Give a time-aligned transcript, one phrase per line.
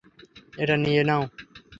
[0.57, 1.23] এটা নিয়ে নাও।